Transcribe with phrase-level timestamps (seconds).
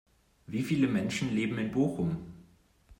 [0.47, 2.17] Wie viele Menschen leben in Bochum?